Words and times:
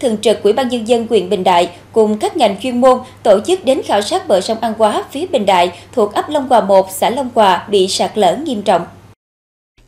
thường 0.00 0.16
trực 0.22 0.42
Ủy 0.42 0.52
ban 0.52 0.68
nhân 0.68 0.88
dân 0.88 1.06
huyện 1.10 1.28
Bình 1.28 1.44
Đại 1.44 1.70
cùng 1.92 2.18
các 2.18 2.36
ngành 2.36 2.56
chuyên 2.62 2.80
môn 2.80 2.98
tổ 3.22 3.40
chức 3.46 3.64
đến 3.64 3.82
khảo 3.82 4.00
sát 4.00 4.28
bờ 4.28 4.40
sông 4.40 4.58
An 4.60 4.74
Quá 4.78 5.04
phía 5.10 5.26
Bình 5.26 5.46
Đại 5.46 5.72
thuộc 5.92 6.14
ấp 6.14 6.28
Long 6.28 6.48
Hòa 6.48 6.60
1, 6.60 6.86
xã 6.90 7.10
Long 7.10 7.28
Hòa 7.34 7.66
bị 7.70 7.88
sạt 7.88 8.18
lở 8.18 8.36
nghiêm 8.36 8.62
trọng. 8.62 8.82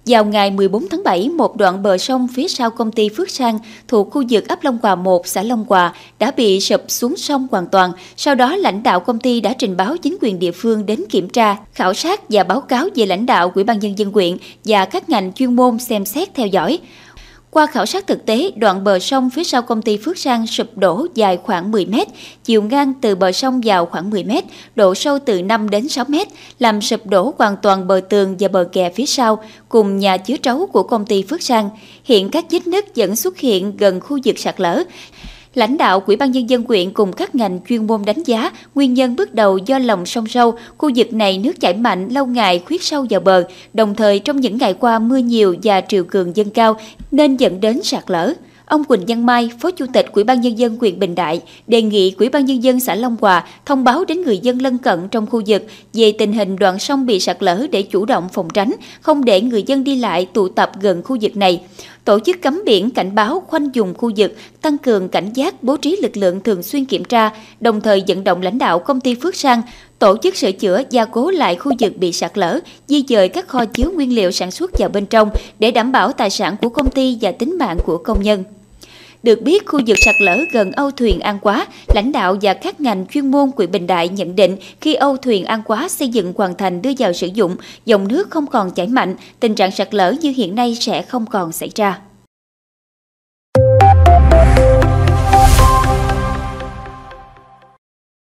Vào 0.07 0.25
ngày 0.25 0.51
14 0.51 0.89
tháng 0.89 1.03
7, 1.05 1.29
một 1.29 1.57
đoạn 1.57 1.83
bờ 1.83 1.99
sông 1.99 2.29
phía 2.35 2.49
sau 2.49 2.71
công 2.71 2.93
ty 2.93 3.09
Phước 3.09 3.31
Sang 3.31 3.59
thuộc 3.89 4.11
khu 4.11 4.23
vực 4.31 4.49
ấp 4.49 4.65
Long 4.65 4.79
Hòa 4.83 4.95
1, 4.95 5.27
xã 5.27 5.43
Long 5.43 5.65
Hòa 5.69 5.95
đã 6.19 6.31
bị 6.31 6.61
sụp 6.61 6.81
xuống 6.89 7.17
sông 7.17 7.47
hoàn 7.51 7.67
toàn. 7.67 7.93
Sau 8.17 8.35
đó, 8.35 8.57
lãnh 8.57 8.83
đạo 8.83 9.01
công 9.01 9.19
ty 9.19 9.41
đã 9.41 9.53
trình 9.59 9.77
báo 9.77 9.97
chính 9.97 10.17
quyền 10.21 10.39
địa 10.39 10.53
phương 10.53 10.87
đến 10.87 11.05
kiểm 11.11 11.29
tra, 11.29 11.57
khảo 11.73 11.95
sát 11.95 12.21
và 12.29 12.45
báo 12.45 12.61
cáo 12.61 12.89
về 12.95 13.07
lãnh 13.07 13.27
đạo 13.27 13.53
Ủy 13.55 13.65
ban 13.65 13.79
nhân 13.79 13.99
dân 13.99 14.13
huyện 14.13 14.37
và 14.65 14.85
các 14.85 15.09
ngành 15.09 15.33
chuyên 15.33 15.57
môn 15.57 15.79
xem 15.79 16.05
xét 16.05 16.35
theo 16.35 16.47
dõi. 16.47 16.79
Qua 17.55 17.67
khảo 17.67 17.87
sát 17.87 18.07
thực 18.07 18.27
tế, 18.27 18.51
đoạn 18.57 18.85
bờ 18.85 18.99
sông 18.99 19.31
phía 19.31 19.45
sau 19.45 19.63
công 19.63 19.83
ty 19.83 19.97
Phước 19.97 20.19
Sang 20.19 20.47
sụp 20.47 20.77
đổ 20.77 21.07
dài 21.15 21.39
khoảng 21.43 21.71
10 21.71 21.87
mét, 21.87 22.09
chiều 22.45 22.63
ngang 22.63 22.93
từ 23.01 23.15
bờ 23.15 23.33
sông 23.33 23.61
vào 23.65 23.87
khoảng 23.87 24.11
10 24.11 24.25
mét, 24.25 24.45
độ 24.77 24.95
sâu 24.95 25.19
từ 25.19 25.43
5 25.43 25.71
đến 25.71 25.89
6 25.89 26.05
mét, 26.09 26.29
làm 26.59 26.81
sụp 26.81 27.07
đổ 27.07 27.35
hoàn 27.39 27.57
toàn 27.63 27.87
bờ 27.87 28.01
tường 28.09 28.37
và 28.39 28.49
bờ 28.49 28.69
kè 28.73 28.91
phía 28.91 29.07
sau, 29.07 29.43
cùng 29.69 29.99
nhà 29.99 30.17
chứa 30.17 30.37
trấu 30.37 30.67
của 30.67 30.83
công 30.83 31.07
ty 31.07 31.23
Phước 31.23 31.43
Sang. 31.43 31.71
Hiện 32.05 32.29
các 32.31 32.45
vết 32.51 32.67
nứt 32.67 32.97
vẫn 32.97 33.17
xuất 33.17 33.39
hiện 33.39 33.77
gần 33.77 34.01
khu 34.01 34.19
vực 34.25 34.39
sạt 34.39 34.61
lở. 34.61 34.83
Lãnh 35.55 35.77
đạo 35.79 36.01
Quỹ 36.01 36.17
ban 36.17 36.31
nhân 36.31 36.51
dân 36.51 36.65
quyện 36.65 36.91
cùng 36.91 37.13
các 37.13 37.35
ngành 37.35 37.61
chuyên 37.69 37.87
môn 37.87 38.05
đánh 38.05 38.23
giá 38.23 38.51
nguyên 38.75 38.95
nhân 38.95 39.17
bước 39.17 39.35
đầu 39.35 39.59
do 39.59 39.79
lòng 39.79 40.07
sông 40.07 40.27
sâu, 40.27 40.55
khu 40.79 40.91
vực 40.97 41.13
này 41.13 41.39
nước 41.39 41.61
chảy 41.61 41.75
mạnh 41.75 42.09
lâu 42.09 42.27
ngày 42.27 42.59
khuyết 42.67 42.83
sâu 42.83 43.07
vào 43.11 43.21
bờ, 43.21 43.45
đồng 43.75 43.95
thời 43.95 44.19
trong 44.19 44.41
những 44.41 44.59
ngày 44.59 44.75
qua 44.75 44.99
mưa 44.99 45.17
nhiều 45.17 45.57
và 45.63 45.81
triều 45.81 46.05
cường 46.05 46.37
dâng 46.37 46.51
cao 46.51 46.77
nên 47.11 47.37
dẫn 47.37 47.61
đến 47.61 47.83
sạt 47.83 48.05
lở. 48.07 48.35
Ông 48.73 48.85
Quỳnh 48.85 49.05
Văn 49.09 49.27
Mai, 49.27 49.51
Phó 49.61 49.71
Chủ 49.71 49.87
tịch 49.93 50.07
Ủy 50.13 50.25
ban 50.25 50.41
nhân 50.41 50.59
dân 50.59 50.77
huyện 50.81 50.99
Bình 50.99 51.15
Đại, 51.15 51.41
đề 51.67 51.83
nghị 51.83 52.15
Ủy 52.19 52.29
ban 52.29 52.45
nhân 52.45 52.63
dân 52.63 52.81
xã 52.81 52.95
Long 52.95 53.17
Hòa 53.21 53.45
thông 53.67 53.85
báo 53.85 54.05
đến 54.05 54.23
người 54.23 54.39
dân 54.39 54.63
lân 54.63 54.79
cận 54.79 55.09
trong 55.11 55.27
khu 55.27 55.43
vực 55.47 55.63
về 55.93 56.13
tình 56.13 56.33
hình 56.33 56.57
đoạn 56.57 56.79
sông 56.79 57.07
bị 57.07 57.21
sạt 57.21 57.43
lở 57.43 57.67
để 57.73 57.83
chủ 57.83 58.05
động 58.05 58.29
phòng 58.33 58.49
tránh, 58.51 58.73
không 59.01 59.25
để 59.25 59.41
người 59.41 59.63
dân 59.63 59.85
đi 59.85 59.97
lại 59.97 60.27
tụ 60.27 60.49
tập 60.49 60.73
gần 60.81 61.03
khu 61.03 61.17
vực 61.21 61.37
này. 61.37 61.63
Tổ 62.05 62.19
chức 62.21 62.43
cấm 62.43 62.63
biển 62.67 62.91
cảnh 62.91 63.15
báo 63.15 63.43
khoanh 63.47 63.75
dùng 63.75 63.95
khu 63.95 64.11
vực, 64.17 64.37
tăng 64.63 64.79
cường 64.79 65.09
cảnh 65.09 65.33
giác, 65.35 65.63
bố 65.63 65.77
trí 65.77 65.97
lực 66.03 66.17
lượng 66.17 66.41
thường 66.41 66.63
xuyên 66.63 66.85
kiểm 66.85 67.05
tra, 67.05 67.31
đồng 67.61 67.81
thời 67.81 68.03
vận 68.09 68.25
động 68.25 68.43
lãnh 68.43 68.59
đạo 68.59 68.79
công 68.79 69.01
ty 69.01 69.15
Phước 69.15 69.37
Sang 69.37 69.63
tổ 69.99 70.17
chức 70.23 70.37
sửa 70.37 70.53
chữa 70.53 70.83
gia 70.91 71.05
cố 71.05 71.31
lại 71.31 71.57
khu 71.57 71.73
vực 71.81 71.97
bị 71.97 72.13
sạt 72.13 72.39
lở, 72.39 72.61
di 72.87 73.05
dời 73.09 73.29
các 73.29 73.49
kho 73.49 73.65
chứa 73.65 73.91
nguyên 73.95 74.15
liệu 74.15 74.31
sản 74.31 74.51
xuất 74.51 74.79
vào 74.79 74.89
bên 74.89 75.07
trong 75.07 75.31
để 75.59 75.71
đảm 75.71 75.93
bảo 75.93 76.13
tài 76.13 76.31
sản 76.31 76.57
của 76.63 76.69
công 76.69 76.91
ty 76.91 77.19
và 77.21 77.33
tính 77.33 77.59
mạng 77.59 77.79
của 77.85 77.99
công 77.99 78.23
nhân. 78.23 78.45
Được 79.23 79.43
biết, 79.43 79.67
khu 79.67 79.81
vực 79.87 79.99
sạt 80.05 80.15
lở 80.19 80.45
gần 80.53 80.73
Âu 80.73 80.91
Thuyền 80.91 81.21
An 81.21 81.39
Quá, 81.43 81.67
lãnh 81.95 82.13
đạo 82.13 82.37
và 82.43 82.55
các 82.55 82.81
ngành 82.81 83.07
chuyên 83.07 83.31
môn 83.31 83.51
huyện 83.57 83.71
Bình 83.71 83.87
Đại 83.87 84.09
nhận 84.09 84.37
định 84.37 84.57
khi 84.81 84.95
Âu 84.95 85.17
Thuyền 85.17 85.45
An 85.45 85.63
Quá 85.63 85.89
xây 85.89 86.09
dựng 86.09 86.33
hoàn 86.37 86.55
thành 86.55 86.83
đưa 86.83 86.91
vào 86.99 87.13
sử 87.13 87.27
dụng, 87.27 87.57
dòng 87.85 88.09
nước 88.09 88.31
không 88.31 88.47
còn 88.47 88.71
chảy 88.71 88.87
mạnh, 88.87 89.15
tình 89.41 89.55
trạng 89.55 89.71
sạt 89.71 89.95
lở 89.95 90.15
như 90.21 90.33
hiện 90.37 90.55
nay 90.55 90.77
sẽ 90.81 91.03
không 91.03 91.27
còn 91.27 91.53
xảy 91.53 91.71
ra. 91.75 91.99